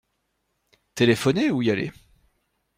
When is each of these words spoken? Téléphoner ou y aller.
Téléphoner 0.95 1.51
ou 1.51 1.61
y 1.61 1.69
aller. 1.69 1.91